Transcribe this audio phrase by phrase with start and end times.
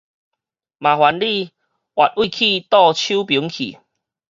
[0.79, 1.51] 麻煩你
[1.93, 3.77] 斡對倒手爿去